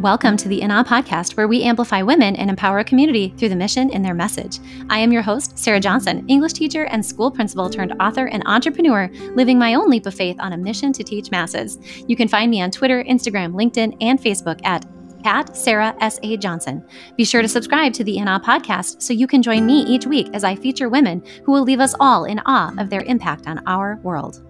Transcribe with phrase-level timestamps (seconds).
[0.00, 3.48] Welcome to the In Awe podcast, where we amplify women and empower a community through
[3.48, 4.58] the mission and their message.
[4.90, 9.08] I am your host, Sarah Johnson, English teacher and school principal turned author and entrepreneur,
[9.34, 11.78] living my own leap of faith on a mission to teach masses.
[12.06, 14.84] You can find me on Twitter, Instagram, LinkedIn, and Facebook at
[15.24, 16.20] at Sarah S.
[16.22, 16.36] A.
[16.36, 16.84] Johnson.
[17.16, 20.06] Be sure to subscribe to the In Awe podcast so you can join me each
[20.06, 23.46] week as I feature women who will leave us all in awe of their impact
[23.48, 24.42] on our world.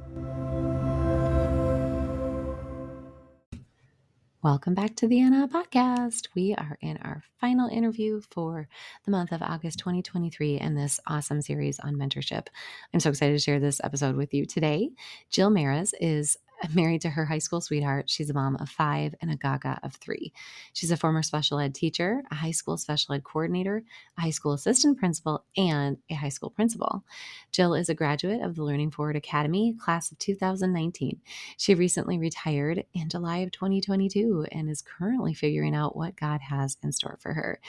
[4.47, 6.29] Welcome back to the In Awe podcast.
[6.37, 8.69] We are in our final interview for
[9.05, 12.47] the month of August 2023 in this awesome series on mentorship.
[12.95, 14.91] I'm so excited to share this episode with you today.
[15.31, 16.37] Jill Maras is
[16.75, 18.09] married to her high school sweetheart.
[18.09, 20.33] She's a mom of five and a gaga of three.
[20.73, 23.83] She's a former special ed teacher, a high school special ed coordinator,
[24.17, 27.05] a high school assistant principal, and a high school principal.
[27.53, 31.21] Jill is a graduate of the Learning Forward Academy, class of 2019.
[31.57, 36.77] She recently retired in July of 2022 and is currently figuring out what God has
[36.83, 37.61] in store for her.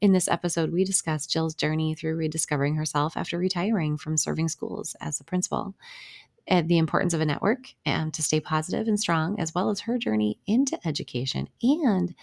[0.00, 4.96] In this episode, we discuss Jill's journey through rediscovering herself after retiring from serving schools
[5.00, 5.74] as a principal
[6.48, 9.98] the importance of a network and to stay positive and strong, as well as her
[9.98, 11.48] journey into education.
[11.62, 12.14] And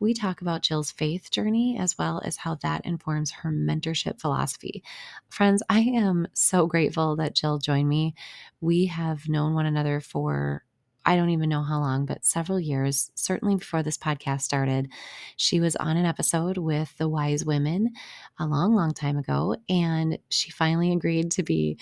[0.00, 4.82] we talk about Jill's faith journey as well as how that informs her mentorship philosophy.
[5.28, 8.14] Friends, I am so grateful that Jill joined me.
[8.60, 10.64] We have known one another for
[11.06, 14.90] I don't even know how long, but several years, certainly before this podcast started.
[15.36, 17.92] She was on an episode with the Wise Women
[18.38, 19.56] a long, long time ago.
[19.68, 21.78] And she finally agreed to be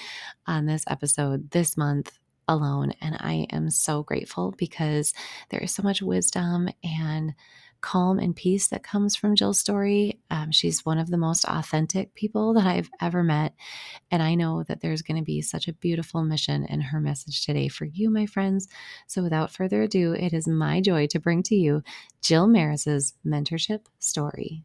[0.46, 2.92] on this episode this month alone.
[3.00, 5.14] And I am so grateful because
[5.50, 7.34] there is so much wisdom and
[7.82, 10.20] calm and peace that comes from Jill's story.
[10.30, 13.54] Um, she's one of the most authentic people that I've ever met.
[14.10, 17.44] And I know that there's going to be such a beautiful mission in her message
[17.44, 18.68] today for you, my friends.
[19.06, 21.82] So without further ado, it is my joy to bring to you
[22.22, 24.64] Jill Maras's mentorship story.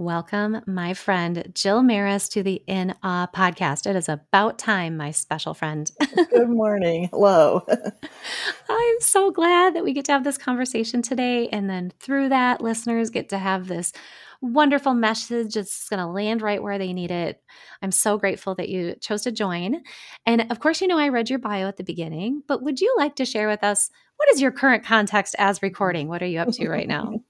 [0.00, 3.84] Welcome, my friend Jill Maras, to the In Awe podcast.
[3.84, 5.90] It is about time, my special friend.
[6.30, 7.08] Good morning.
[7.10, 7.66] Hello.
[8.70, 11.48] I'm so glad that we get to have this conversation today.
[11.48, 13.92] And then through that, listeners get to have this
[14.40, 15.56] wonderful message.
[15.56, 17.42] It's going to land right where they need it.
[17.82, 19.82] I'm so grateful that you chose to join.
[20.24, 22.94] And of course, you know, I read your bio at the beginning, but would you
[22.96, 26.06] like to share with us what is your current context as recording?
[26.06, 27.14] What are you up to right now?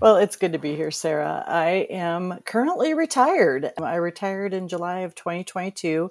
[0.00, 1.44] Well, it's good to be here, Sarah.
[1.46, 3.72] I am currently retired.
[3.78, 6.10] I retired in July of 2022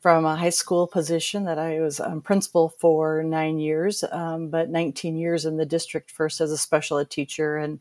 [0.00, 4.70] from a high school position that I was um, principal for nine years, um, but
[4.70, 7.80] 19 years in the district first as a special ed teacher and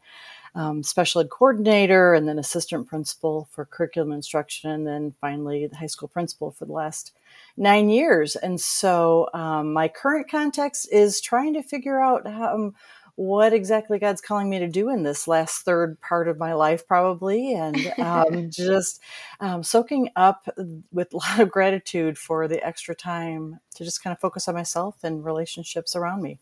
[0.53, 5.77] um, special ed coordinator, and then assistant principal for curriculum instruction, and then finally the
[5.77, 7.13] high school principal for the last
[7.55, 8.35] nine years.
[8.35, 12.75] And so um, my current context is trying to figure out how um,
[13.15, 16.87] what exactly God's calling me to do in this last third part of my life,
[16.87, 19.01] probably, and um, just
[19.39, 20.47] um, soaking up
[20.91, 24.55] with a lot of gratitude for the extra time to just kind of focus on
[24.55, 26.39] myself and relationships around me.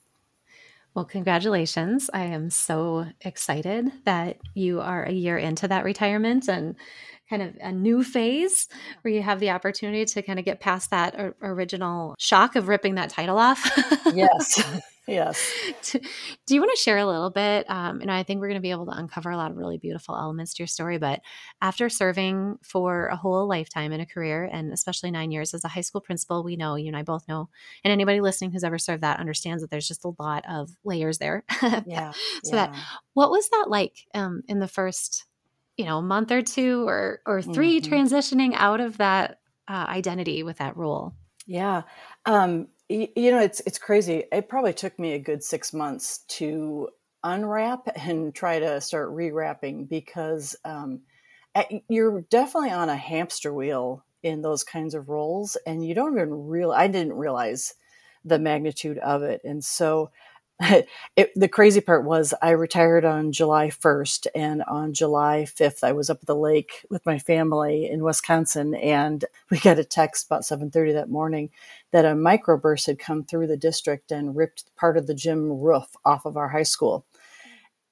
[0.95, 2.09] Well, congratulations.
[2.13, 6.75] I am so excited that you are a year into that retirement and
[7.29, 8.67] kind of a new phase
[9.01, 12.95] where you have the opportunity to kind of get past that original shock of ripping
[12.95, 13.69] that title off.
[14.13, 14.63] yes.
[15.09, 15.51] Yes.
[16.45, 17.69] Do you want to share a little bit?
[17.69, 19.77] Um, and I think we're going to be able to uncover a lot of really
[19.77, 20.97] beautiful elements to your story.
[20.97, 21.21] But
[21.61, 25.69] after serving for a whole lifetime in a career, and especially nine years as a
[25.69, 27.49] high school principal, we know you and I both know,
[27.83, 31.17] and anybody listening who's ever served that understands that there's just a lot of layers
[31.17, 31.43] there.
[31.85, 32.11] Yeah.
[32.43, 32.67] so yeah.
[32.67, 32.75] that,
[33.13, 35.25] what was that like um, in the first,
[35.77, 37.93] you know, month or two or or 3 mm-hmm.
[37.93, 41.13] transitioning out of that uh, identity with that role?
[41.45, 41.83] Yeah.
[42.25, 44.25] Um, you know, it's it's crazy.
[44.31, 46.89] It probably took me a good six months to
[47.23, 51.01] unwrap and try to start rewrapping because um,
[51.87, 56.47] you're definitely on a hamster wheel in those kinds of roles, and you don't even
[56.47, 56.71] real.
[56.71, 57.75] I didn't realize
[58.25, 60.11] the magnitude of it, and so
[61.15, 65.93] it, the crazy part was I retired on July 1st, and on July 5th, I
[65.93, 70.25] was up at the lake with my family in Wisconsin, and we got a text
[70.25, 71.49] about 7:30 that morning
[71.91, 75.87] that a microburst had come through the district and ripped part of the gym roof
[76.03, 77.05] off of our high school.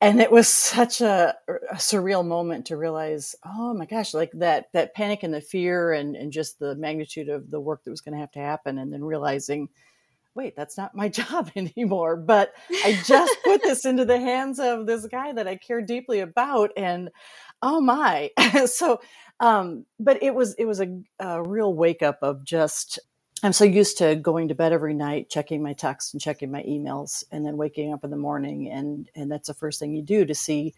[0.01, 4.67] And it was such a, a surreal moment to realize, oh my gosh, like that
[4.73, 8.01] that panic and the fear and, and just the magnitude of the work that was
[8.01, 9.69] going to have to happen, and then realizing
[10.37, 12.15] wait, that's not my job anymore.
[12.15, 12.53] But
[12.85, 16.71] I just put this into the hands of this guy that I care deeply about.
[16.77, 17.09] And
[17.61, 18.31] oh my.
[18.65, 19.01] so,
[19.41, 22.99] um, but it was, it was a, a real wake up of just
[23.43, 26.63] I'm so used to going to bed every night, checking my texts and checking my
[26.63, 30.01] emails, and then waking up in the morning, and and that's the first thing you
[30.01, 30.73] do to see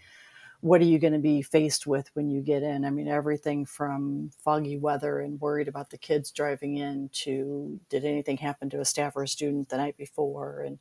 [0.62, 2.84] what are you going to be faced with when you get in.
[2.84, 8.04] I mean, everything from foggy weather and worried about the kids driving in to did
[8.04, 10.80] anything happen to a staff or a student the night before, and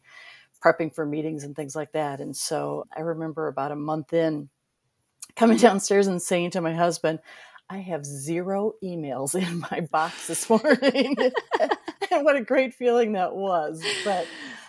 [0.62, 2.20] prepping for meetings and things like that.
[2.20, 4.48] And so I remember about a month in
[5.36, 7.20] coming downstairs and saying to my husband,
[7.70, 11.16] I have zero emails in my box this morning.
[12.10, 13.82] and what a great feeling that was.
[14.04, 14.26] But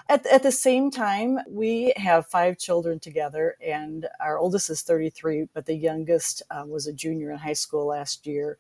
[0.10, 5.48] at, at the same time, we have five children together, and our oldest is 33,
[5.54, 8.58] but the youngest uh, was a junior in high school last year.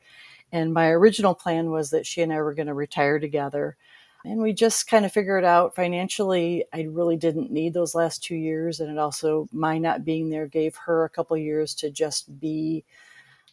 [0.51, 3.78] And my original plan was that she and I were going to retire together.
[4.24, 8.36] And we just kind of figured out financially, I really didn't need those last two
[8.36, 8.80] years.
[8.80, 12.84] And it also, my not being there gave her a couple years to just be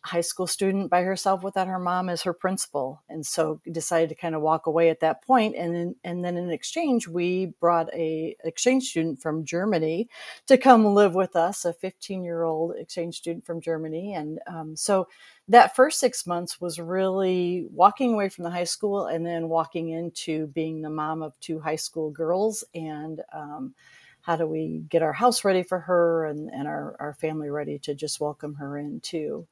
[0.07, 4.15] high school student by herself without her mom as her principal and so decided to
[4.15, 7.93] kind of walk away at that point and then and then in exchange we brought
[7.93, 10.09] a exchange student from Germany
[10.47, 14.77] to come live with us a 15 year old exchange student from Germany and um,
[14.77, 15.09] so
[15.49, 19.91] that first six months was really walking away from the high school and then walking
[19.91, 23.75] into being the mom of two high school girls and um,
[24.21, 27.79] how do we get our house ready for her and, and our, our family ready
[27.79, 29.47] to just welcome her in too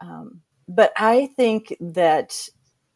[0.00, 2.48] um, but I think that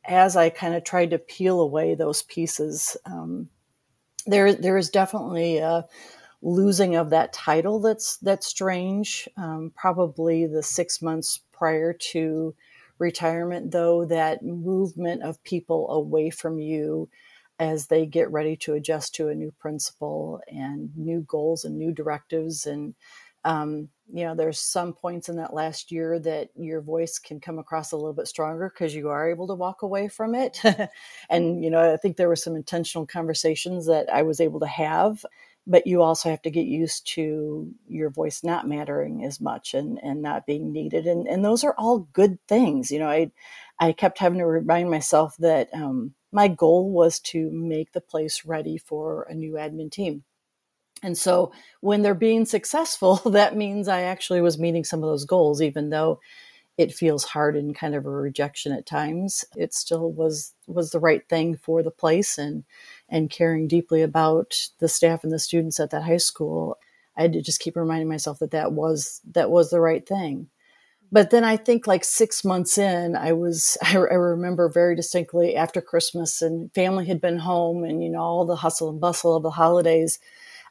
[0.04, 3.48] as I kind of tried to peel away those pieces, um,
[4.26, 5.86] there there is definitely a
[6.42, 9.28] losing of that title that's that's strange.
[9.36, 12.54] Um, probably the six months prior to
[12.98, 17.08] retirement, though, that movement of people away from you
[17.58, 21.92] as they get ready to adjust to a new principal and new goals and new
[21.92, 22.94] directives and
[23.44, 27.58] um, you know there's some points in that last year that your voice can come
[27.58, 30.60] across a little bit stronger because you are able to walk away from it.
[31.30, 34.66] And you know i think there were some intentional conversations that i was able to
[34.66, 35.24] have
[35.66, 39.98] but you also have to get used to your voice not mattering as much and
[40.02, 43.30] and not being needed and and those are all good things you know i
[43.78, 48.44] i kept having to remind myself that um, my goal was to make the place
[48.44, 50.24] ready for a new admin team
[51.02, 55.24] and so when they're being successful, that means I actually was meeting some of those
[55.24, 56.20] goals, even though
[56.78, 59.44] it feels hard and kind of a rejection at times.
[59.56, 62.64] It still was was the right thing for the place and
[63.08, 66.78] and caring deeply about the staff and the students at that high school.
[67.16, 70.48] I had to just keep reminding myself that that was that was the right thing.
[71.12, 75.56] But then I think like six months in, I was I, I remember very distinctly
[75.56, 79.36] after Christmas and family had been home and you know all the hustle and bustle
[79.36, 80.18] of the holidays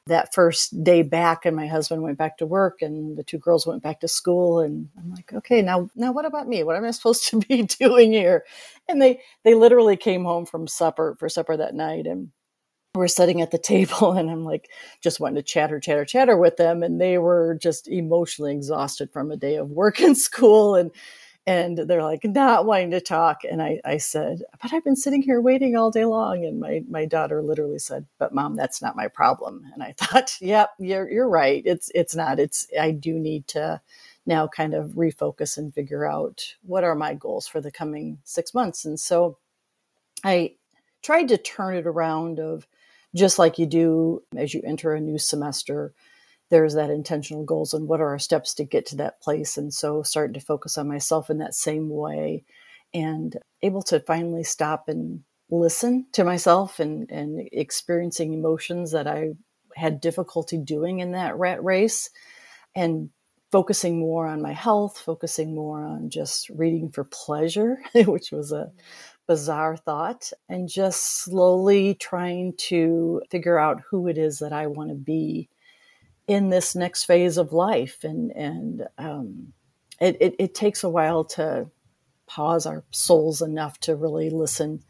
[0.07, 3.67] that first day back and my husband went back to work and the two girls
[3.67, 6.63] went back to school and I'm like, okay, now now what about me?
[6.63, 8.45] What am I supposed to be doing here?
[8.87, 12.31] And they they literally came home from supper for supper that night and
[12.93, 14.69] we're sitting at the table and I'm like
[15.01, 16.83] just wanting to chatter, chatter, chatter with them.
[16.83, 20.75] And they were just emotionally exhausted from a day of work and school.
[20.75, 20.91] And
[21.47, 25.21] and they're like not wanting to talk and I, I said but i've been sitting
[25.21, 28.95] here waiting all day long and my, my daughter literally said but mom that's not
[28.95, 33.17] my problem and i thought yep you're, you're right it's it's not it's i do
[33.19, 33.81] need to
[34.25, 38.53] now kind of refocus and figure out what are my goals for the coming six
[38.53, 39.37] months and so
[40.23, 40.53] i
[41.01, 42.67] tried to turn it around of
[43.15, 45.93] just like you do as you enter a new semester
[46.51, 49.73] there's that intentional goals and what are our steps to get to that place and
[49.73, 52.43] so starting to focus on myself in that same way
[52.93, 59.29] and able to finally stop and listen to myself and and experiencing emotions that i
[59.75, 62.09] had difficulty doing in that rat race
[62.75, 63.09] and
[63.51, 68.55] focusing more on my health focusing more on just reading for pleasure which was a
[68.55, 68.77] mm-hmm.
[69.27, 74.89] bizarre thought and just slowly trying to figure out who it is that i want
[74.89, 75.49] to be
[76.31, 78.03] in this next phase of life.
[78.03, 79.53] And and um,
[79.99, 81.69] it, it, it, takes a while to
[82.27, 84.83] pause our souls enough to really listen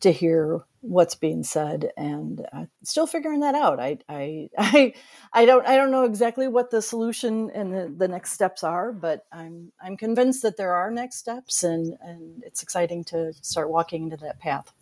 [0.00, 3.80] to hear what's being said and uh, still figuring that out.
[3.80, 4.92] I, I i
[5.32, 8.92] i don't i don't know exactly what the solution and the, the next steps are
[8.92, 13.70] but i'm i'm convinced that there are next steps and and it's exciting to start
[13.70, 14.72] walking into that path.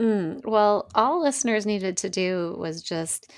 [0.00, 3.30] Mm, well all listeners needed to do was just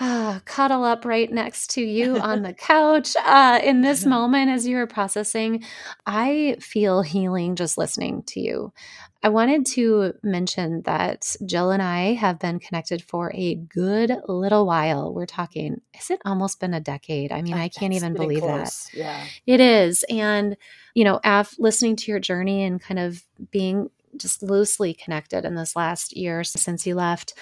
[0.00, 4.66] uh, cuddle up right next to you on the couch uh, in this moment as
[4.66, 5.64] you're processing.
[6.06, 8.72] I feel healing just listening to you.
[9.20, 14.64] I wanted to mention that Jill and I have been connected for a good little
[14.64, 15.12] while.
[15.12, 17.32] We're talking, has it almost been a decade?
[17.32, 18.84] I mean, I can't even believe close.
[18.84, 18.96] that.
[18.96, 19.24] Yeah.
[19.44, 20.04] It is.
[20.08, 20.56] And,
[20.94, 25.56] you know, af- listening to your journey and kind of being just loosely connected in
[25.56, 27.34] this last year since you left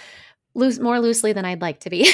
[0.56, 2.10] loose more loosely than I'd like to be.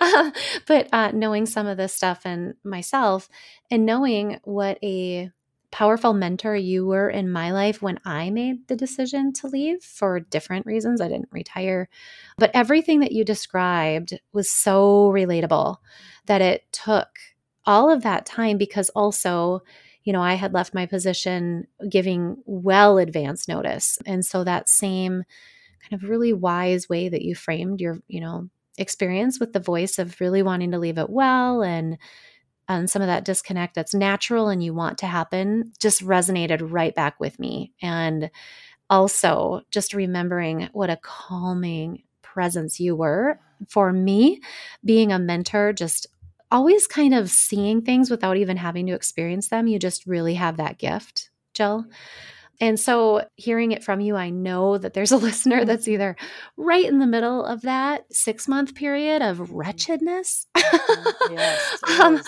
[0.00, 0.30] uh,
[0.66, 3.28] but uh, knowing some of this stuff and myself
[3.70, 5.30] and knowing what a
[5.70, 10.18] powerful mentor you were in my life when I made the decision to leave for
[10.18, 11.00] different reasons.
[11.00, 11.90] I didn't retire.
[12.38, 15.76] But everything that you described was so relatable
[16.24, 17.08] that it took
[17.66, 19.62] all of that time because also
[20.04, 23.98] you know, I had left my position giving well advanced notice.
[24.06, 25.24] And so that same
[25.88, 29.98] kind of really wise way that you framed your, you know, experience with the voice
[29.98, 31.98] of really wanting to leave it well and
[32.68, 36.94] and some of that disconnect that's natural and you want to happen just resonated right
[36.94, 37.72] back with me.
[37.80, 38.30] And
[38.90, 44.40] also just remembering what a calming presence you were for me,
[44.84, 46.06] being a mentor, just
[46.50, 49.66] always kind of seeing things without even having to experience them.
[49.66, 51.84] You just really have that gift, Jill.
[52.60, 56.16] And so, hearing it from you, I know that there's a listener that's either
[56.56, 59.54] right in the middle of that six month period of mm-hmm.
[59.54, 61.34] wretchedness, mm-hmm.
[61.34, 62.20] yes, um,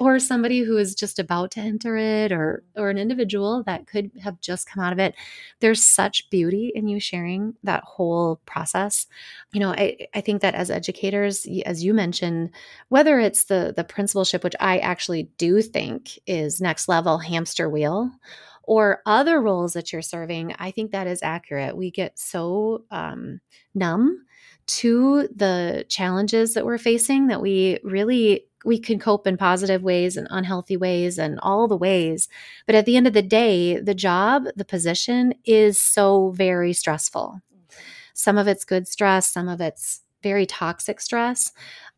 [0.00, 4.10] or somebody who is just about to enter it, or or an individual that could
[4.22, 5.14] have just come out of it.
[5.60, 9.06] There's such beauty in you sharing that whole process.
[9.52, 12.50] You know, I, I think that as educators, as you mentioned,
[12.88, 18.10] whether it's the the principalship, which I actually do think is next level hamster wheel
[18.66, 21.76] or other roles that you're serving, I think that is accurate.
[21.76, 23.40] We get so um,
[23.74, 24.24] numb
[24.66, 30.16] to the challenges that we're facing that we really we can cope in positive ways
[30.16, 32.28] and unhealthy ways and all the ways
[32.66, 37.40] but at the end of the day the job the position is so very stressful
[38.14, 41.52] some of it's good stress some of it's very toxic stress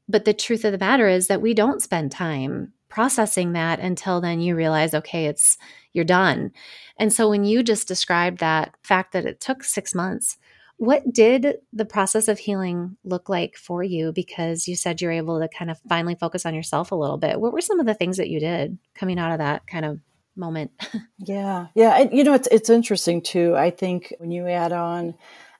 [0.08, 4.20] but the truth of the matter is that we don't spend time processing that until
[4.20, 5.58] then you realize okay it's
[5.92, 6.52] you're done.
[6.98, 10.36] And so when you just described that fact that it took 6 months
[10.78, 14.12] what did the process of healing look like for you?
[14.12, 17.40] Because you said you're able to kind of finally focus on yourself a little bit.
[17.40, 20.00] What were some of the things that you did coming out of that kind of
[20.36, 20.70] moment?
[21.18, 23.56] Yeah yeah you know it's it's interesting too.
[23.56, 25.14] I think when you add on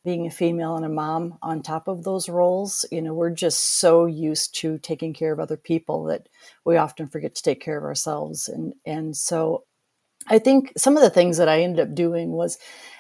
[0.07, 2.87] being a female and a mom on top of those roles.
[2.93, 6.29] You know, we're just so used to taking care of other people that
[6.65, 8.49] we often forget to take care of ourselves.
[8.49, 9.65] And and so
[10.29, 12.57] I think some of the things that I ended up doing was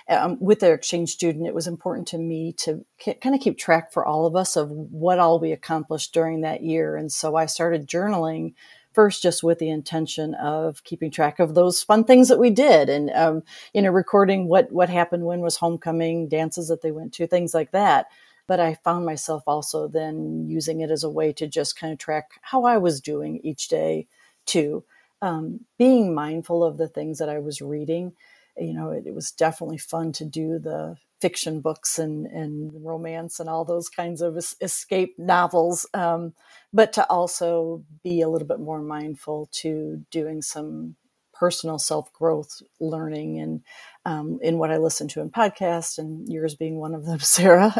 [0.08, 2.84] um, with their exchange student, it was important to me to
[3.20, 6.62] kind of keep track for all of us of what all we accomplished during that
[6.64, 6.96] year.
[6.96, 8.54] And so I started journaling
[8.96, 12.88] first just with the intention of keeping track of those fun things that we did
[12.88, 13.42] and um,
[13.74, 17.54] you know recording what what happened when was homecoming dances that they went to things
[17.54, 18.06] like that.
[18.48, 21.98] But i found myself also then using it as a way to just kind of
[22.00, 24.08] track how i was doing each day
[24.46, 24.84] too.
[25.22, 28.12] Um, being mindful of the things that i was reading
[28.58, 33.40] you know it, it was definitely fun to do the fiction books and, and romance
[33.40, 36.34] and all those kinds of es- escape novels, um,
[36.72, 40.96] but to also be a little bit more mindful to doing some
[41.34, 43.62] personal self growth learning and
[44.04, 47.74] um, in what I listen to in podcasts, and yours being one of them, Sarah.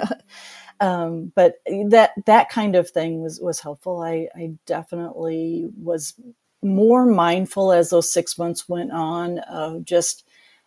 [0.81, 1.57] um, but
[1.91, 4.03] that that kind of thing was was helpful.
[4.03, 6.15] I, I definitely was
[6.63, 10.26] more mindful as those six months went on of just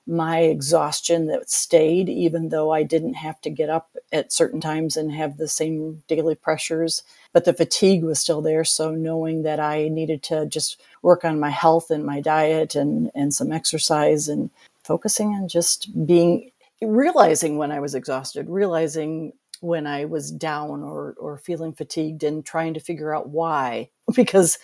[0.09, 4.97] my exhaustion that stayed, even though I didn't have to get up at certain times
[4.97, 7.03] and have the same daily pressures.
[7.31, 8.63] But the fatigue was still there.
[8.63, 13.11] So knowing that I needed to just work on my health and my diet and,
[13.13, 14.49] and some exercise and
[14.83, 16.49] focusing on just being,
[16.81, 22.43] realizing when I was exhausted, realizing when I was down or, or feeling fatigued and
[22.43, 23.89] trying to figure out why.
[24.15, 24.57] Because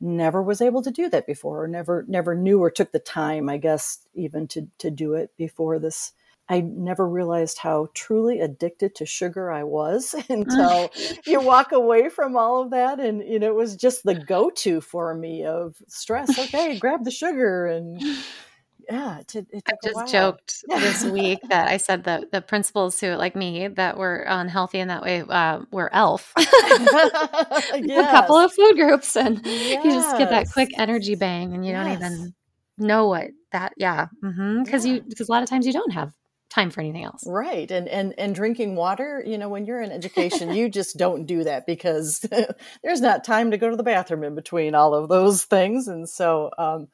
[0.00, 3.48] never was able to do that before or never never knew or took the time
[3.48, 6.12] i guess even to to do it before this.
[6.48, 10.30] I never realized how truly addicted to sugar i was mm.
[10.30, 10.90] until
[11.26, 14.80] you walk away from all of that and you know it was just the go-to
[14.80, 16.38] for me of stress.
[16.38, 18.00] Okay grab the sugar and
[18.90, 23.14] yeah, it, it I just joked this week that I said that the principals who,
[23.14, 26.32] like me, that were unhealthy in that way uh, were ELF.
[26.38, 26.48] yes.
[28.08, 29.84] A couple of food groups, and yes.
[29.84, 31.84] you just get that quick energy bang, and you yes.
[31.84, 32.34] don't even
[32.78, 33.72] know what that.
[33.76, 34.86] Yeah, because mm-hmm.
[34.86, 34.94] yeah.
[34.94, 36.12] you because a lot of times you don't have
[36.48, 39.90] time for anything else right and and and drinking water you know when you're in
[39.90, 42.20] education you just don't do that because
[42.82, 46.08] there's not time to go to the bathroom in between all of those things and
[46.08, 46.88] so um,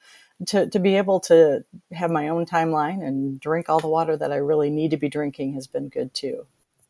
[0.47, 4.33] to, to be able to have my own timeline and drink all the water that
[4.33, 6.47] I really need to be drinking has been good too.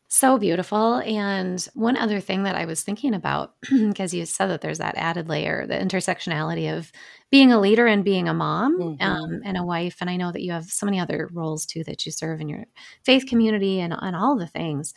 [0.07, 0.97] So beautiful.
[0.99, 4.95] And one other thing that I was thinking about, because you said that there's that
[4.95, 6.91] added layer, the intersectionality of
[7.31, 9.01] being a leader and being a mom Mhm.
[9.03, 9.97] um, and a wife.
[10.01, 12.47] And I know that you have so many other roles too that you serve in
[12.49, 12.65] your
[13.03, 14.93] faith community and, and all the things.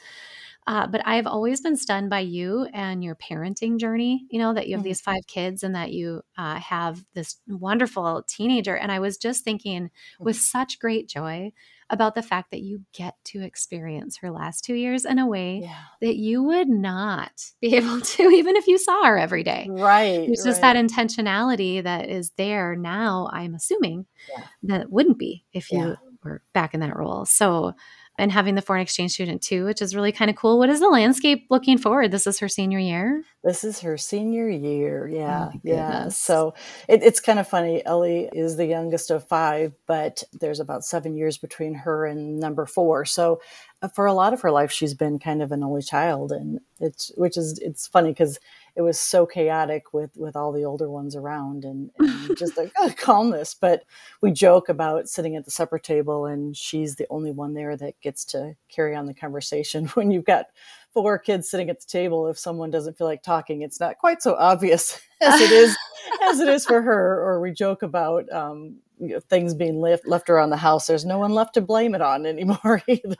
[0.68, 4.26] Uh, but I've always been stunned by you and your parenting journey.
[4.30, 4.88] You know, that you have Mhm.
[4.88, 8.76] these five kids and that you uh, have this wonderful teenager.
[8.76, 11.52] And I was just thinking with such great joy
[11.88, 15.60] about the fact that you get to experience her last two years in a way
[15.62, 15.78] Yeah.
[16.00, 17.30] that you would not
[17.60, 19.68] be able to, even if you saw her every day.
[19.70, 20.28] Right.
[20.28, 20.74] It's just right.
[20.74, 24.06] that intentionality that is there now, I'm assuming,
[24.36, 24.44] Yeah.
[24.64, 25.94] that wouldn't be if you Yeah.
[26.24, 27.24] were back in that role.
[27.24, 27.74] So,
[28.18, 30.58] and having the foreign exchange student too, which is really kind of cool.
[30.58, 32.10] What is the landscape looking forward?
[32.10, 33.22] This is her senior year.
[33.44, 35.08] This is her senior year.
[35.08, 35.50] Yeah.
[35.52, 36.08] my yeah.
[36.08, 36.54] So
[36.88, 37.84] it, it's kind of funny.
[37.84, 42.66] Ellie is the youngest of five, but there's about seven years between her and number
[42.66, 43.04] four.
[43.04, 43.40] So
[43.82, 46.32] uh, for a lot of her life, she's been kind of an only child.
[46.32, 48.38] And it's, which is, it's funny because
[48.76, 52.70] it was so chaotic with, with all the older ones around and, and just like
[52.78, 53.54] oh, calmness.
[53.54, 53.84] But
[54.20, 57.98] we joke about sitting at the supper table and she's the only one there that
[58.02, 59.86] gets to carry on the conversation.
[59.96, 60.46] When you've got
[60.92, 64.22] four kids sitting at the table if someone doesn't feel like talking it's not quite
[64.22, 65.76] so obvious as it is
[66.22, 67.22] as it is for her.
[67.22, 70.86] Or we joke about um, you know, things being left left around the house.
[70.86, 73.16] There's no one left to blame it on anymore either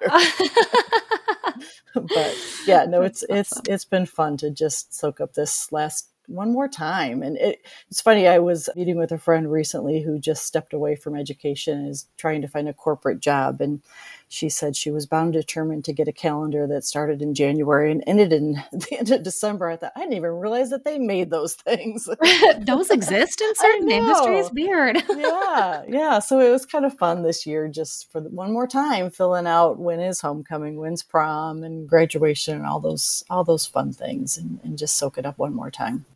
[2.15, 2.37] but
[2.67, 6.69] yeah no it's it's it's been fun to just soak up this last one more
[6.69, 7.23] time.
[7.23, 10.97] And it, it's funny i was meeting with a friend recently who just stepped away
[10.97, 13.61] from education and is trying to find a corporate job.
[13.61, 13.83] And
[14.29, 18.03] she said she was bound determined to get a calendar that started in january and
[18.07, 21.31] ended in the end of december i thought i didn't even realize that they made
[21.31, 22.09] those things
[22.59, 24.51] Those exist in certain industries.
[24.53, 25.03] Weird.
[25.17, 26.19] yeah, yeah.
[26.19, 29.47] So it was kind of fun this year, just for the, one more time, filling
[29.47, 34.37] out when is homecoming, when's prom, and graduation, and all those all those fun things,
[34.37, 36.07] and, and just soak it up one more time.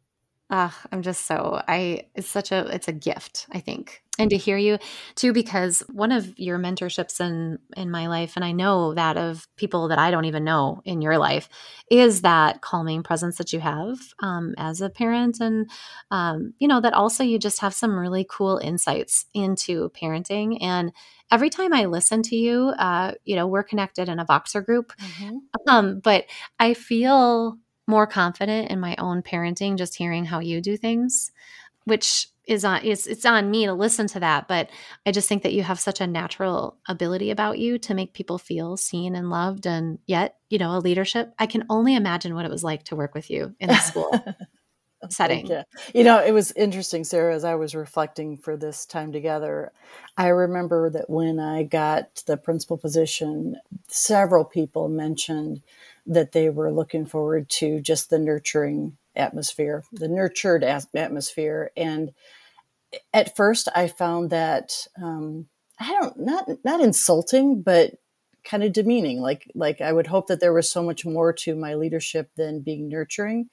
[0.52, 4.02] Ah, I'm just so I it's such a it's a gift, I think.
[4.18, 4.78] And to hear you
[5.14, 9.46] too, because one of your mentorships in in my life, and I know that of
[9.56, 11.48] people that I don't even know in your life,
[11.88, 15.70] is that calming presence that you have um, as a parent, and
[16.10, 20.58] um, you know that also you just have some really cool insights into parenting.
[20.60, 20.92] And
[21.30, 24.92] every time I listen to you, uh, you know, we're connected in a Voxer group,
[25.68, 26.24] um, but
[26.58, 27.58] I feel
[27.90, 31.30] more confident in my own parenting just hearing how you do things,
[31.84, 34.48] which is on it's it's on me to listen to that.
[34.48, 34.70] But
[35.04, 38.38] I just think that you have such a natural ability about you to make people
[38.38, 41.34] feel seen and loved and yet, you know, a leadership.
[41.38, 44.10] I can only imagine what it was like to work with you in the school
[45.08, 45.46] setting.
[45.46, 45.62] Yeah.
[45.94, 49.72] You know, it was interesting, Sarah, as I was reflecting for this time together.
[50.16, 53.56] I remember that when I got the principal position,
[53.88, 55.62] several people mentioned
[56.10, 61.70] that they were looking forward to just the nurturing atmosphere, the nurtured atmosphere.
[61.76, 62.12] And
[63.14, 65.46] at first, I found that um,
[65.78, 67.94] I don't not not insulting, but
[68.44, 69.20] kind of demeaning.
[69.20, 72.60] Like like I would hope that there was so much more to my leadership than
[72.60, 73.48] being nurturing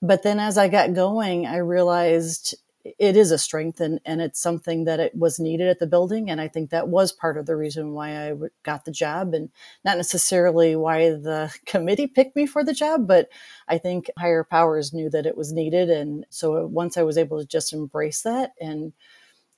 [0.00, 4.40] but then as I got going, I realized it is a strength and, and it's
[4.40, 6.30] something that it was needed at the building.
[6.30, 9.50] And I think that was part of the reason why I got the job and
[9.84, 13.28] not necessarily why the committee picked me for the job, but
[13.68, 15.90] I think higher powers knew that it was needed.
[15.90, 18.92] And so once I was able to just embrace that and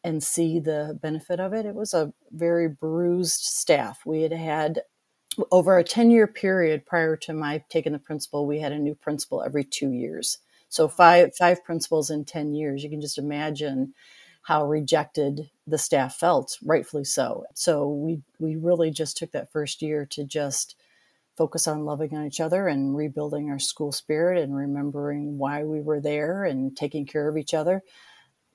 [0.02, 4.00] and see the benefit of it, it was a very bruised staff.
[4.06, 4.80] We had had
[5.50, 8.94] over a 10 year period prior to my taking the principal, we had a new
[8.94, 10.38] principal every two years.
[10.70, 12.82] So five five principals in 10 years.
[12.82, 13.94] You can just imagine
[14.42, 17.44] how rejected the staff felt, rightfully so.
[17.54, 20.76] So we we really just took that first year to just
[21.36, 25.80] focus on loving on each other and rebuilding our school spirit and remembering why we
[25.80, 27.82] were there and taking care of each other.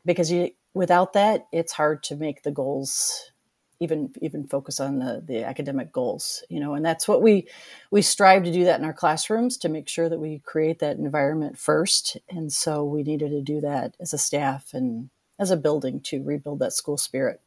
[0.06, 3.32] Because you, without that, it's hard to make the goals
[3.80, 7.48] even even focus on the the academic goals you know and that's what we
[7.92, 10.98] we strive to do that in our classrooms to make sure that we create that
[10.98, 12.18] environment first.
[12.30, 15.10] And so we needed to do that as a staff and
[15.40, 17.42] as a building to rebuild that school spirit.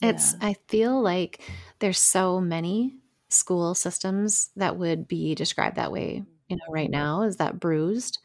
[0.00, 1.40] It's I feel like
[1.80, 2.94] there's so many
[3.30, 6.92] school systems that would be described that way, you know, right mm-hmm.
[6.92, 8.20] now is that bruised.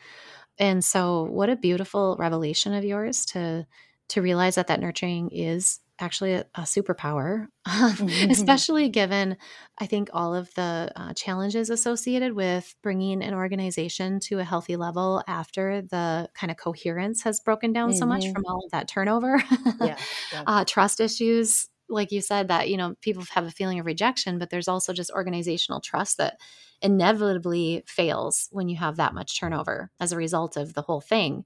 [0.60, 3.66] And so what a beautiful revelation of yours to
[4.10, 7.48] to realize that that nurturing is actually a, a superpower,
[8.30, 9.38] especially given
[9.80, 14.76] I think all of the uh, challenges associated with bringing an organization to a healthy
[14.76, 18.34] level after the kind of coherence has broken down so much Mhm.
[18.34, 19.42] from all of that turnover.
[19.82, 19.98] yeah,
[20.32, 20.44] yeah.
[20.48, 24.40] uh, trust issues like you said that you know people have a feeling of rejection
[24.40, 26.40] but there's also just organizational trust that
[26.82, 31.46] inevitably fails when you have that much turnover as a result of the whole thing.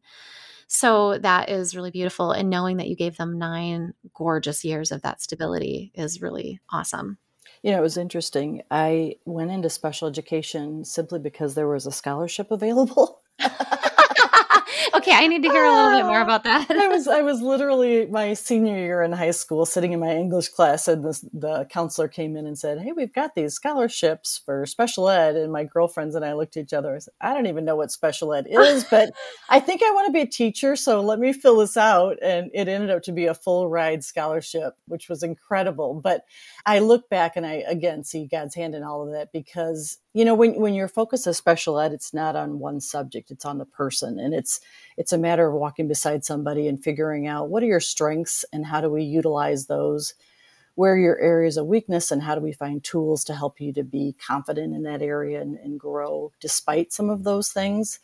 [0.68, 2.32] So that is really beautiful.
[2.32, 7.18] And knowing that you gave them nine gorgeous years of that stability is really awesome.
[7.64, 8.62] You know, it was interesting.
[8.70, 13.22] I went into special education simply because there was a scholarship available.
[14.98, 16.24] okay, I need to hear a little bit more ah.
[16.24, 16.70] about that.
[16.70, 20.50] I was I was literally my senior year in high school, sitting in my English
[20.50, 24.66] class, and the the counselor came in and said, "Hey, we've got these scholarships for
[24.66, 26.96] special ed." And my girlfriends and I looked at each other.
[26.96, 29.12] I said, "I don't even know what special ed is, but
[29.50, 32.50] I think I want to be a teacher, so let me fill this out." And
[32.54, 36.02] it ended up to be a full ride scholarship, which was incredible.
[36.02, 36.24] But
[36.66, 40.26] I look back and I again see God's hand in all of that because you
[40.26, 43.60] know when when your focus is special ed it's not on one subject it's on
[43.60, 44.60] the person and it's
[44.98, 48.66] it's a matter of walking beside somebody and figuring out what are your strengths and
[48.66, 50.16] how do we utilize those?
[50.74, 53.72] Where are your areas of weakness and how do we find tools to help you
[53.74, 58.00] to be confident in that area and, and grow despite some of those things?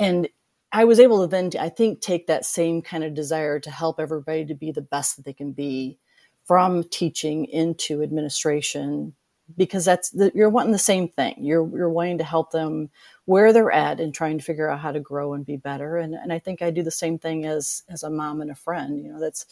[0.00, 0.28] And
[0.72, 4.00] i was able to then i think take that same kind of desire to help
[4.00, 5.98] everybody to be the best that they can be
[6.44, 9.14] from teaching into administration
[9.56, 11.36] because that's the, you're wanting the same thing.
[11.38, 12.90] You're you're wanting to help them
[13.24, 15.96] where they're at and trying to figure out how to grow and be better.
[15.96, 18.54] And and I think I do the same thing as as a mom and a
[18.54, 18.98] friend.
[18.98, 19.46] You know, that's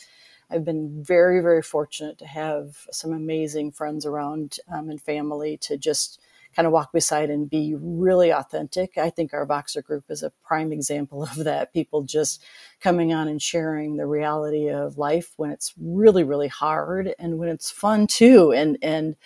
[0.50, 5.76] I've been very very fortunate to have some amazing friends around um, and family to
[5.76, 6.20] just
[6.54, 8.98] kind of walk beside and be really authentic.
[8.98, 11.72] I think our Voxer group is a prime example of that.
[11.72, 12.42] People just
[12.80, 17.48] coming on and sharing the reality of life when it's really, really hard and when
[17.48, 18.52] it's fun too.
[18.52, 19.16] And, and,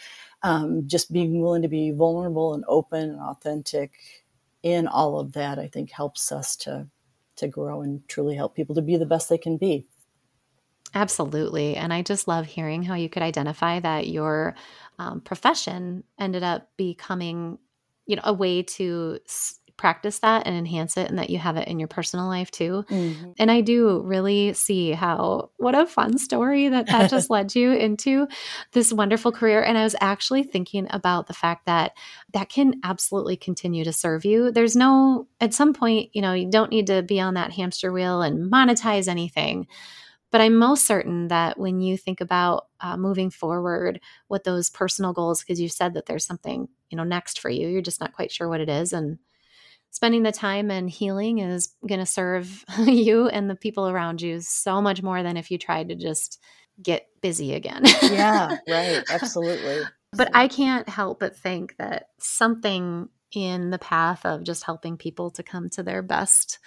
[0.44, 3.94] um, just being willing to be vulnerable and open and authentic
[4.62, 6.88] in all of that, I think helps us to
[7.36, 9.88] to grow and truly help people to be the best they can be.
[10.94, 11.76] Absolutely.
[11.76, 14.54] And I just love hearing how you could identify that your
[14.98, 17.58] um, profession ended up becoming,
[18.06, 21.56] you know, a way to s- practice that and enhance it and that you have
[21.56, 22.84] it in your personal life too.
[22.88, 23.32] Mm-hmm.
[23.38, 27.72] And I do really see how what a fun story that that just led you
[27.72, 28.28] into
[28.72, 31.92] this wonderful career and I was actually thinking about the fact that
[32.32, 34.50] that can absolutely continue to serve you.
[34.50, 37.92] There's no at some point, you know, you don't need to be on that hamster
[37.92, 39.66] wheel and monetize anything.
[40.34, 45.12] But I'm most certain that when you think about uh, moving forward with those personal
[45.12, 48.12] goals, because you said that there's something, you know, next for you, you're just not
[48.12, 48.92] quite sure what it is.
[48.92, 49.20] And
[49.94, 54.40] spending the time and healing is going to serve you and the people around you
[54.40, 56.42] so much more than if you tried to just
[56.82, 57.82] get busy again.
[58.02, 59.04] yeah, right.
[59.08, 59.84] Absolutely.
[60.12, 65.30] But I can't help but think that something in the path of just helping people
[65.30, 66.58] to come to their best,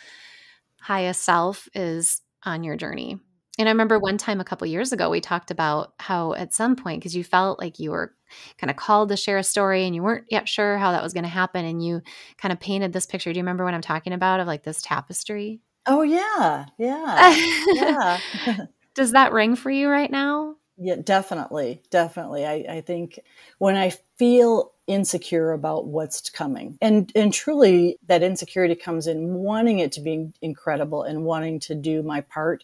[0.79, 3.19] highest self is on your journey.
[3.59, 6.77] And I remember one time a couple years ago, we talked about how at some
[6.77, 8.15] point, because you felt like you were
[8.57, 11.13] kind of called to share a story and you weren't yet sure how that was
[11.13, 11.65] going to happen.
[11.65, 12.01] And you
[12.37, 13.31] kind of painted this picture.
[13.31, 15.59] Do you remember what I'm talking about of like this tapestry?
[15.85, 16.65] Oh, yeah.
[16.77, 17.35] Yeah.
[17.73, 18.19] yeah.
[18.95, 20.55] Does that ring for you right now?
[20.77, 21.81] Yeah, definitely.
[21.89, 22.45] Definitely.
[22.45, 23.19] I, I think
[23.57, 29.79] when I feel insecure about what's coming and and truly that insecurity comes in wanting
[29.79, 32.63] it to be incredible and wanting to do my part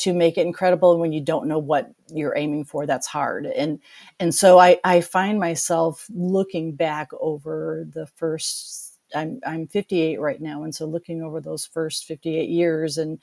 [0.00, 3.46] to make it incredible and when you don't know what you're aiming for that's hard.
[3.46, 3.78] And
[4.18, 10.40] and so i i find myself looking back over the first i'm i'm 58 right
[10.40, 13.20] now and so looking over those first 58 years and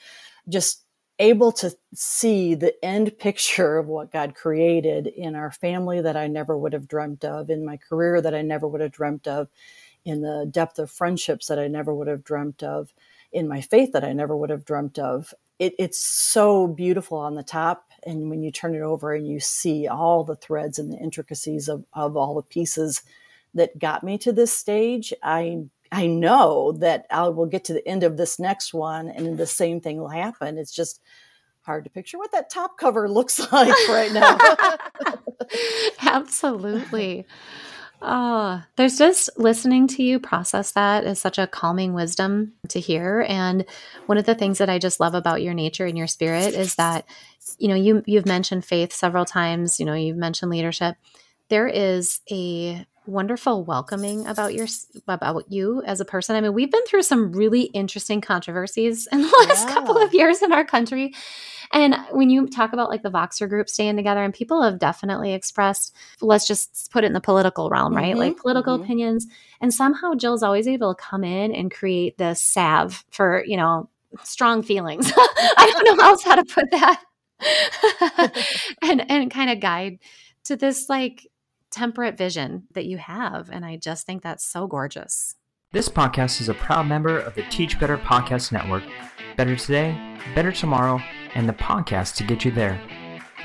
[0.50, 0.84] just
[1.20, 6.28] able to see the end picture of what God created in our family that I
[6.28, 9.48] never would have dreamt of, in my career that I never would have dreamt of,
[10.06, 12.94] in the depth of friendships that I never would have dreamt of,
[13.32, 17.36] in my faith that I never would have dreamt of it, it's so beautiful on
[17.36, 17.92] the top.
[18.06, 21.68] And when you turn it over and you see all the threads and the intricacies
[21.68, 23.02] of, of all the pieces
[23.54, 27.88] that got me to this stage, I I know that I will get to the
[27.88, 30.58] end of this next one and the same thing will happen.
[30.58, 31.02] It's just
[31.62, 34.38] hard to picture what that top cover looks like right now.
[36.02, 37.26] Absolutely.
[38.00, 43.26] Oh, there's just listening to you process that is such a calming wisdom to hear.
[43.28, 43.66] And
[44.06, 46.76] one of the things that I just love about your nature and your spirit is
[46.76, 47.06] that,
[47.58, 50.96] you know, you you've mentioned faith several times, you know, you've mentioned leadership.
[51.50, 54.68] There is a wonderful welcoming about your
[55.08, 56.36] about you as a person.
[56.36, 59.74] I mean, we've been through some really interesting controversies in the last yeah.
[59.74, 61.14] couple of years in our country.
[61.72, 65.34] And when you talk about like the Voxer group staying together, and people have definitely
[65.34, 68.12] expressed, let's just put it in the political realm, right?
[68.12, 68.84] Mm-hmm, like political mm-hmm.
[68.84, 69.28] opinions.
[69.62, 73.90] And somehow Jill's always able to come in and create this salve for, you know,
[74.24, 75.12] strong feelings.
[75.18, 77.04] I don't know else how to put that.
[78.82, 80.00] and and kind of guide
[80.46, 81.28] to this like
[81.72, 83.50] temperate vision that you have.
[83.52, 85.36] And I just think that's so gorgeous.
[85.74, 88.84] This podcast is a proud member of the Teach Better Podcast Network.
[89.36, 89.96] Better today,
[90.34, 91.00] better tomorrow,
[91.36, 92.82] and the podcast to get you there.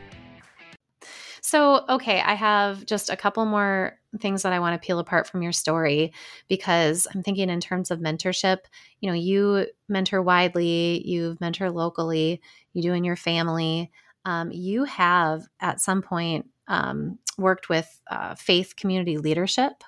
[1.42, 5.26] So, okay, I have just a couple more things that I want to peel apart
[5.26, 6.12] from your story
[6.48, 8.58] because I'm thinking in terms of mentorship.
[9.00, 12.40] You know, you mentor widely, you mentor locally,
[12.72, 13.90] you do in your family.
[14.24, 19.84] Um, you have at some point um, worked with uh, faith community leadership.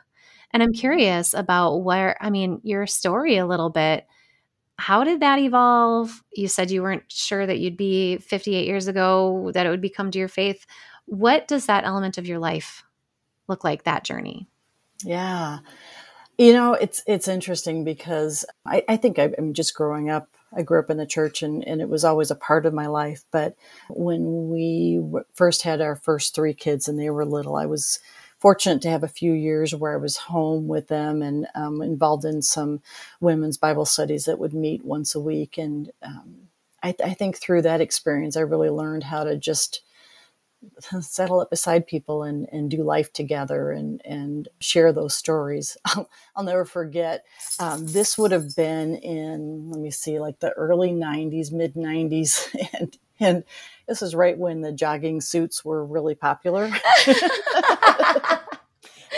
[0.52, 4.06] And I'm curious about where, I mean, your story a little bit.
[4.78, 6.22] How did that evolve?
[6.32, 10.10] You said you weren't sure that you'd be 58 years ago, that it would become
[10.10, 10.66] to your faith.
[11.06, 12.82] What does that element of your life
[13.50, 14.46] look like, that journey?
[15.04, 15.58] Yeah.
[16.38, 20.28] You know, it's it's interesting because I, I think I, am just growing up.
[20.56, 22.86] I grew up in the church, and, and it was always a part of my
[22.86, 23.24] life.
[23.30, 23.56] But
[23.90, 25.00] when we
[25.34, 28.00] first had our first three kids, and they were little, I was
[28.40, 32.24] fortunate to have a few years where I was home with them and um, involved
[32.24, 32.80] in some
[33.20, 35.58] women's Bible studies that would meet once a week.
[35.58, 36.48] And um,
[36.82, 39.82] I, I think through that experience, I really learned how to just
[41.00, 45.76] settle up beside people and, and do life together and, and share those stories.
[45.84, 47.24] I'll, I'll never forget.
[47.58, 52.48] Um, this would have been in, let me see, like the early 90s, mid 90s.
[52.78, 53.44] And, and
[53.86, 56.64] this is right when the jogging suits were really popular.
[57.06, 57.20] and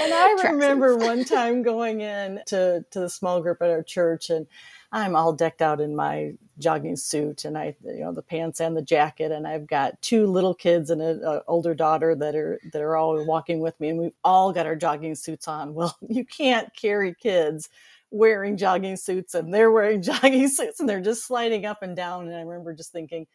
[0.00, 4.46] I remember one time going in to, to the small group at our church and
[4.92, 8.76] I'm all decked out in my jogging suit and I, you know, the pants and
[8.76, 9.32] the jacket.
[9.32, 13.24] And I've got two little kids and an older daughter that are, that are all
[13.24, 13.88] walking with me.
[13.88, 15.74] And we've all got our jogging suits on.
[15.82, 17.70] Well, you can't carry kids
[18.10, 22.28] wearing jogging suits and they're wearing jogging suits and they're just sliding up and down.
[22.28, 23.26] And I remember just thinking,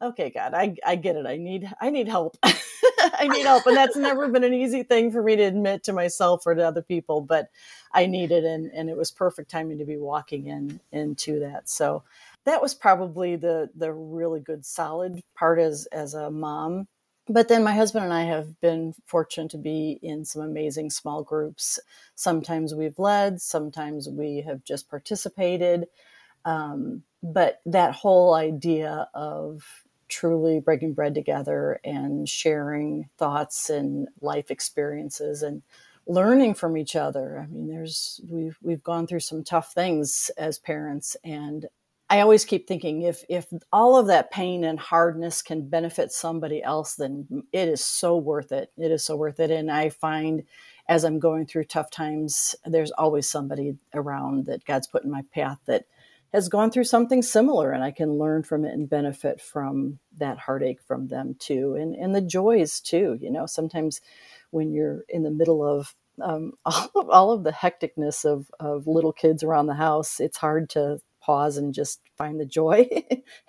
[0.00, 1.26] okay, God, I, I get it.
[1.26, 2.36] I need, I need help.
[2.42, 3.66] I need help.
[3.66, 6.66] And that's never been an easy thing for me to admit to myself or to
[6.66, 7.48] other people, but
[7.92, 11.68] I needed, and, and it was perfect timing to be walking in into that.
[11.68, 12.04] So
[12.44, 16.86] that was probably the, the really good, solid part as, as a mom.
[17.30, 21.22] But then my husband and I have been fortunate to be in some amazing small
[21.22, 21.78] groups.
[22.14, 25.86] Sometimes we've led, sometimes we have just participated.
[26.44, 29.62] Um, but that whole idea of
[30.08, 35.62] truly breaking bread together and sharing thoughts and life experiences and
[36.06, 37.40] learning from each other.
[37.40, 41.66] I mean, there's we've we've gone through some tough things as parents and
[42.10, 46.62] I always keep thinking if if all of that pain and hardness can benefit somebody
[46.62, 48.72] else then it is so worth it.
[48.78, 50.44] It is so worth it and I find
[50.88, 55.22] as I'm going through tough times there's always somebody around that God's put in my
[55.34, 55.84] path that
[56.32, 60.38] has gone through something similar and I can learn from it and benefit from that
[60.38, 64.00] heartache from them too and and the joys too you know sometimes
[64.50, 68.86] when you're in the middle of um, all of all of the hecticness of of
[68.86, 72.88] little kids around the house it's hard to pause and just find the joy.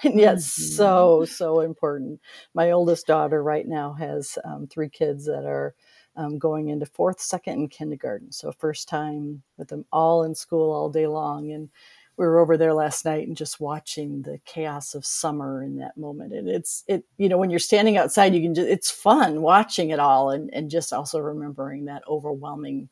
[0.04, 0.76] And yet mm-hmm.
[0.76, 2.22] so so important.
[2.54, 5.74] My oldest daughter right now has um, three kids that are
[6.15, 8.32] um, going into fourth second and kindergarten.
[8.32, 11.70] So first time with them all in school all day long and
[12.19, 15.97] we were over there last night and just watching the chaos of summer in that
[15.97, 16.34] moment.
[16.34, 19.91] And it's it you know when you're standing outside, you can just it's fun watching
[19.91, 22.89] it all and and just also remembering that overwhelming.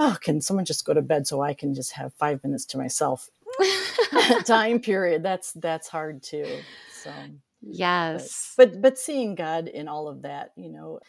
[0.00, 2.78] Oh, can someone just go to bed so I can just have five minutes to
[2.78, 3.30] myself?
[4.44, 5.22] time period.
[5.22, 6.58] That's that's hard too.
[6.92, 7.12] So
[7.62, 11.00] yes, but, but but seeing God in all of that, you know,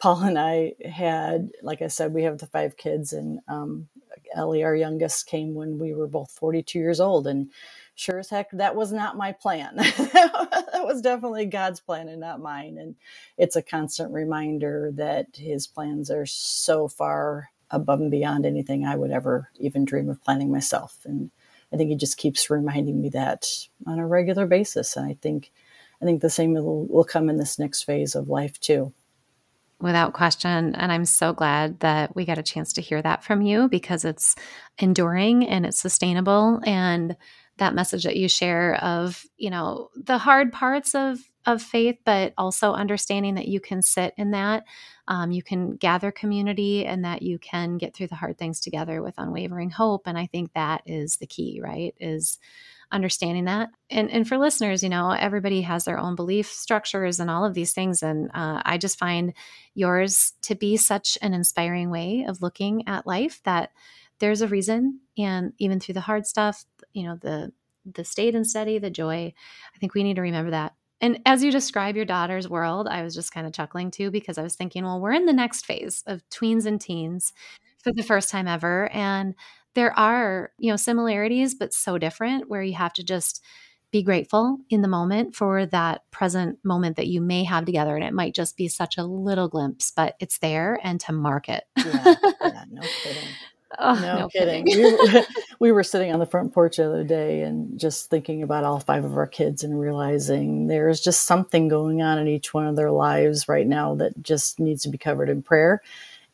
[0.00, 3.88] Paul and I had, like I said, we have the five kids, and um,
[4.34, 7.26] Ellie, our youngest, came when we were both 42 years old.
[7.26, 7.50] And
[7.94, 9.76] sure as heck, that was not my plan.
[9.76, 12.78] that was definitely God's plan and not mine.
[12.78, 12.96] And
[13.38, 18.96] it's a constant reminder that his plans are so far above and beyond anything I
[18.96, 20.98] would ever even dream of planning myself.
[21.04, 21.30] And
[21.72, 23.48] I think he just keeps reminding me that
[23.86, 24.96] on a regular basis.
[24.96, 25.52] And I think,
[26.00, 28.92] I think the same will, will come in this next phase of life too
[29.80, 30.74] without question.
[30.74, 34.04] And I'm so glad that we got a chance to hear that from you because
[34.04, 34.34] it's
[34.78, 36.60] enduring and it's sustainable.
[36.64, 37.16] And
[37.58, 42.34] that message that you share of, you know, the hard parts of of faith, but
[42.36, 44.64] also understanding that you can sit in that,
[45.06, 49.00] um, you can gather community, and that you can get through the hard things together
[49.00, 50.02] with unwavering hope.
[50.06, 51.94] And I think that is the key, right?
[51.98, 52.38] Is
[52.90, 53.70] understanding that.
[53.90, 57.54] And and for listeners, you know, everybody has their own belief structures and all of
[57.54, 58.02] these things.
[58.02, 59.32] And uh, I just find
[59.74, 63.70] yours to be such an inspiring way of looking at life that
[64.18, 65.00] there's a reason.
[65.16, 67.52] And even through the hard stuff, you know, the
[67.84, 69.32] the stayed and steady, the joy.
[69.74, 70.74] I think we need to remember that.
[71.00, 74.36] And as you describe your daughter's world, I was just kind of chuckling too because
[74.36, 77.32] I was thinking, well, we're in the next phase of tweens and teens
[77.82, 78.90] for the first time ever.
[78.92, 79.34] And
[79.78, 83.44] there are, you know, similarities, but so different where you have to just
[83.92, 87.94] be grateful in the moment for that present moment that you may have together.
[87.94, 91.48] And it might just be such a little glimpse, but it's there and to mark
[91.48, 91.62] it.
[91.76, 93.28] yeah, yeah, no kidding.
[93.78, 94.64] Oh, no, no kidding.
[94.64, 94.82] kidding.
[94.82, 95.26] we, were,
[95.60, 98.80] we were sitting on the front porch the other day and just thinking about all
[98.80, 102.74] five of our kids and realizing there's just something going on in each one of
[102.74, 105.80] their lives right now that just needs to be covered in prayer.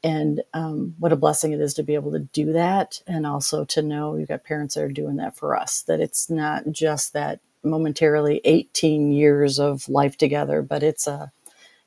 [0.04, 3.02] And um, what a blessing it is to be able to do that.
[3.06, 6.28] And also to know you've got parents that are doing that for us, that it's
[6.28, 11.32] not just that momentarily 18 years of life together, but it's a,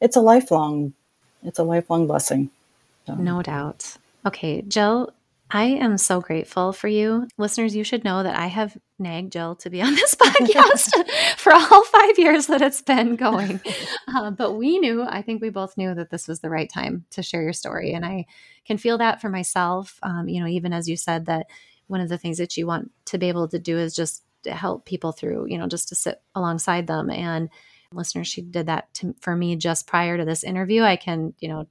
[0.02, 0.94] it's a lifelong,
[1.44, 2.50] it's a lifelong blessing.
[3.06, 3.14] So.
[3.14, 3.98] No doubt.
[4.26, 5.14] Okay, Jill,
[5.50, 7.28] I am so grateful for you.
[7.38, 10.92] Listeners, you should know that I have nagged Jill to be on this podcast
[11.38, 13.62] for all five years that it's been going.
[14.16, 17.06] Uh, but we knew, I think we both knew that this was the right time
[17.12, 17.92] to share your story.
[17.92, 18.26] And I
[18.66, 20.00] can feel that for myself.
[20.02, 21.48] Um, you know, even as you said that
[21.88, 24.54] one of the things that you want to be able to do is just to
[24.54, 27.10] help people through, you know, just to sit alongside them.
[27.10, 27.50] And
[27.92, 30.84] listeners, she did that to, for me just prior to this interview.
[30.84, 31.68] I can, you know,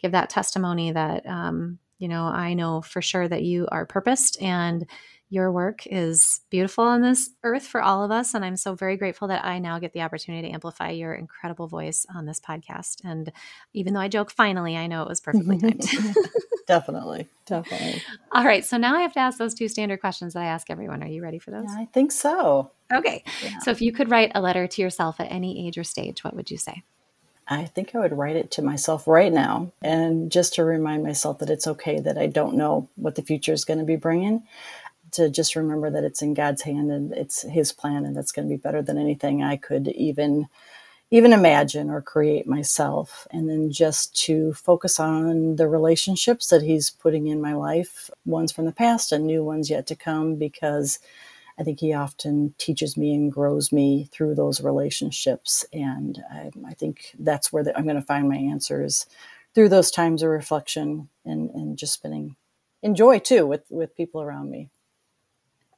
[0.00, 4.40] give that testimony that, um, you know, I know for sure that you are purposed
[4.40, 4.86] and
[5.30, 8.32] your work is beautiful on this earth for all of us.
[8.32, 11.66] And I'm so very grateful that I now get the opportunity to amplify your incredible
[11.68, 13.04] voice on this podcast.
[13.04, 13.30] And
[13.74, 15.86] even though I joke finally, I know it was perfectly timed.
[16.66, 17.28] definitely.
[17.44, 18.02] Definitely.
[18.32, 18.64] all right.
[18.64, 21.02] So now I have to ask those two standard questions that I ask everyone.
[21.02, 21.66] Are you ready for those?
[21.66, 22.70] Yeah, I think so.
[22.92, 23.22] Okay.
[23.42, 23.58] Yeah.
[23.58, 26.34] So if you could write a letter to yourself at any age or stage, what
[26.34, 26.84] would you say?
[27.48, 31.38] I think I would write it to myself right now and just to remind myself
[31.38, 34.42] that it's okay that I don't know what the future is going to be bringing.
[35.12, 38.46] To just remember that it's in God's hand and it's His plan, and that's going
[38.46, 40.48] to be better than anything I could even
[41.10, 43.26] even imagine or create myself.
[43.30, 48.52] And then just to focus on the relationships that He's putting in my life, ones
[48.52, 50.98] from the past and new ones yet to come, because
[51.58, 55.64] I think he often teaches me and grows me through those relationships.
[55.72, 59.06] And I, I think that's where the, I'm going to find my answers
[59.54, 62.36] through those times of reflection and, and just spending
[62.82, 64.70] enjoy too with, with people around me.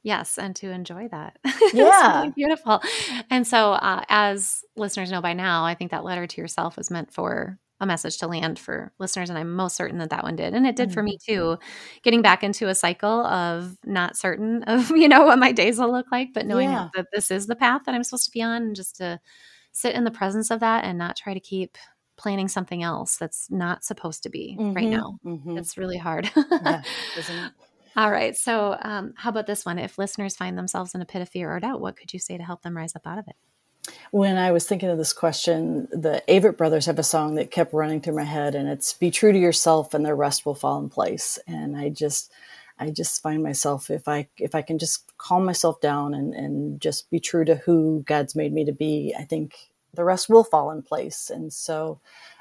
[0.03, 1.37] Yes, and to enjoy that.
[1.73, 2.21] Yeah.
[2.21, 2.81] really beautiful.
[3.29, 6.91] And so, uh, as listeners know by now, I think that letter to yourself was
[6.91, 9.29] meant for a message to land for listeners.
[9.29, 10.53] And I'm most certain that that one did.
[10.53, 10.93] And it did mm-hmm.
[10.93, 11.57] for me too,
[12.03, 15.91] getting back into a cycle of not certain of, you know, what my days will
[15.91, 16.89] look like, but knowing yeah.
[16.95, 19.19] that this is the path that I'm supposed to be on and just to
[19.73, 21.77] sit in the presence of that and not try to keep
[22.17, 24.73] planning something else that's not supposed to be mm-hmm.
[24.73, 25.17] right now.
[25.25, 25.57] Mm-hmm.
[25.57, 26.29] It's really hard.
[26.35, 26.83] yeah,
[27.97, 28.37] All right.
[28.37, 29.79] So, um, how about this one?
[29.79, 32.37] If listeners find themselves in a pit of fear or doubt, what could you say
[32.37, 33.35] to help them rise up out of it?
[34.11, 37.73] When I was thinking of this question, the Avett brothers have a song that kept
[37.73, 40.79] running through my head, and it's "Be true to yourself, and the rest will fall
[40.79, 42.31] in place." And I just,
[42.77, 46.79] I just find myself if I if I can just calm myself down and and
[46.79, 50.43] just be true to who God's made me to be, I think the rest will
[50.43, 51.29] fall in place.
[51.29, 51.99] And so,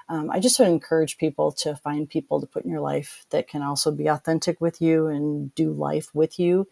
[0.09, 3.49] um, I just would encourage people to find people to put in your life that
[3.49, 6.69] can also be authentic with you and do life with you.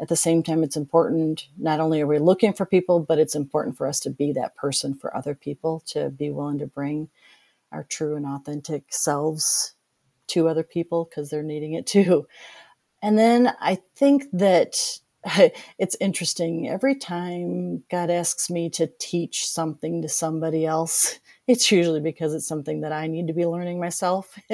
[0.00, 3.34] At the same time, it's important, not only are we looking for people, but it's
[3.34, 7.08] important for us to be that person for other people, to be willing to bring
[7.72, 9.74] our true and authentic selves
[10.28, 12.26] to other people because they're needing it too.
[13.02, 14.76] And then I think that
[15.78, 16.68] it's interesting.
[16.68, 22.48] Every time God asks me to teach something to somebody else, it's usually because it's
[22.48, 24.38] something that I need to be learning myself.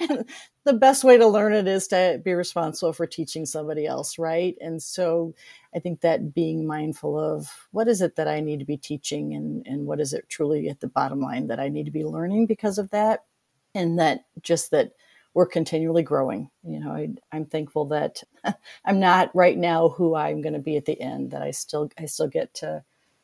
[0.64, 4.56] the best way to learn it is to be responsible for teaching somebody else, right?
[4.60, 5.34] And so
[5.74, 9.34] I think that being mindful of what is it that I need to be teaching
[9.34, 12.04] and, and what is it truly at the bottom line that I need to be
[12.04, 13.24] learning because of that.
[13.74, 14.92] And that just that
[15.34, 16.50] we're continually growing.
[16.64, 18.22] You know, I, I'm thankful that
[18.84, 21.90] I'm not right now who I'm going to be at the end, that I still,
[21.98, 22.82] I still get to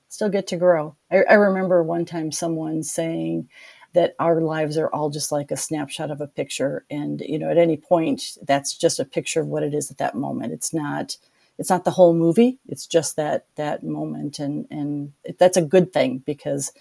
[0.09, 0.97] still get to grow.
[1.11, 3.49] I, I remember one time someone saying
[3.97, 7.51] that our lives are all just like a snapshot of a picture, and you know,
[7.51, 10.53] at any point, that's just a picture of what it is at that moment.
[10.55, 11.19] It's not
[11.59, 12.59] it's not the whole movie.
[12.69, 16.73] It's just that that moment, and and that's a good thing because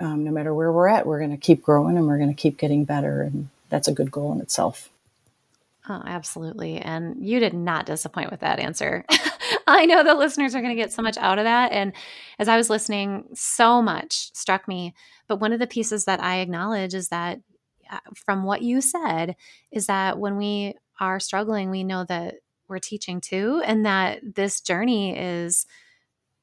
[0.00, 2.42] um, no matter where we're at, we're going to keep growing and we're going to
[2.42, 4.90] keep getting better, and that's a good goal in itself.
[5.86, 6.78] Oh, absolutely.
[6.78, 9.04] And you did not disappoint with that answer.
[9.66, 11.72] I know the listeners are going to get so much out of that.
[11.72, 11.92] And
[12.38, 14.94] as I was listening, so much struck me.
[15.28, 17.40] But one of the pieces that I acknowledge is that
[17.90, 19.36] uh, from what you said,
[19.70, 22.36] is that when we are struggling, we know that
[22.68, 25.66] we're teaching too and that this journey is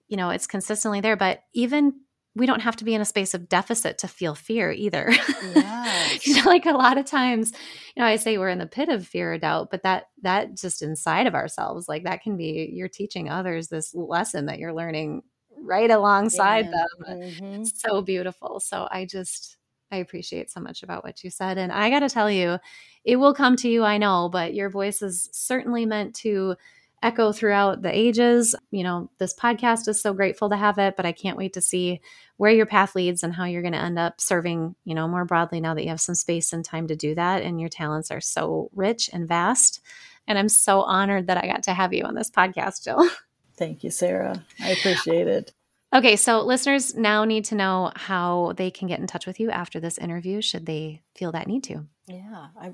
[0.07, 1.93] you know it's consistently there but even
[2.35, 5.11] we don't have to be in a space of deficit to feel fear either.
[5.53, 6.27] Yes.
[6.27, 7.51] you know, like a lot of times,
[7.95, 10.55] you know, I say we're in the pit of fear or doubt, but that that
[10.55, 14.73] just inside of ourselves, like that can be you're teaching others this lesson that you're
[14.73, 15.23] learning
[15.57, 16.71] right alongside yeah.
[17.07, 17.19] them.
[17.21, 17.63] Mm-hmm.
[17.63, 18.59] So beautiful.
[18.59, 19.57] So I just
[19.91, 21.57] I appreciate so much about what you said.
[21.57, 22.57] And I got to tell you,
[23.03, 26.55] it will come to you, I know, but your voice is certainly meant to
[27.03, 28.55] echo throughout the ages.
[28.71, 31.61] You know, this podcast is so grateful to have it, but I can't wait to
[31.61, 32.01] see
[32.37, 35.25] where your path leads and how you're going to end up serving, you know, more
[35.25, 37.41] broadly now that you have some space and time to do that.
[37.41, 39.81] And your talents are so rich and vast.
[40.27, 43.09] And I'm so honored that I got to have you on this podcast, Jill.
[43.57, 44.45] Thank you, Sarah.
[44.59, 45.53] I appreciate it.
[45.93, 49.51] Okay, so listeners now need to know how they can get in touch with you
[49.51, 51.85] after this interview, should they feel that need to.
[52.07, 52.69] Yeah, I,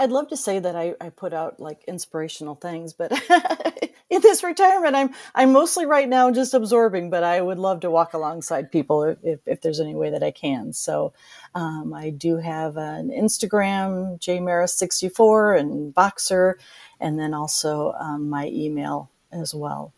[0.00, 3.12] would love to say that I, I, put out like inspirational things, but
[4.10, 7.08] in this retirement, I'm I'm mostly right now just absorbing.
[7.08, 10.32] But I would love to walk alongside people if, if there's any way that I
[10.32, 10.72] can.
[10.72, 11.12] So
[11.54, 16.58] um, I do have an Instagram, jmaras64 and Boxer,
[17.00, 19.92] and then also um, my email as well.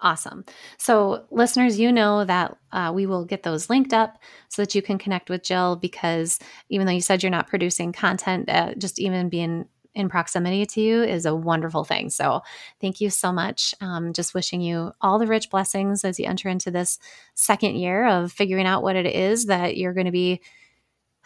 [0.00, 0.44] Awesome.
[0.78, 4.18] So, listeners, you know that uh, we will get those linked up
[4.48, 6.38] so that you can connect with Jill because
[6.68, 10.80] even though you said you're not producing content, uh, just even being in proximity to
[10.80, 12.10] you is a wonderful thing.
[12.10, 12.42] So,
[12.80, 13.74] thank you so much.
[13.80, 17.00] Um, just wishing you all the rich blessings as you enter into this
[17.34, 20.40] second year of figuring out what it is that you're going to be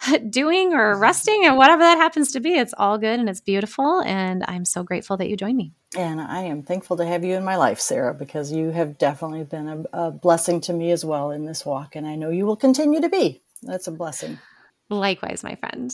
[0.29, 1.01] doing or mm-hmm.
[1.01, 2.55] resting or whatever that happens to be.
[2.55, 4.01] It's all good and it's beautiful.
[4.01, 5.73] And I'm so grateful that you joined me.
[5.97, 9.43] And I am thankful to have you in my life, Sarah, because you have definitely
[9.43, 11.95] been a, a blessing to me as well in this walk.
[11.95, 13.41] And I know you will continue to be.
[13.61, 14.39] That's a blessing.
[14.89, 15.93] Likewise, my friend.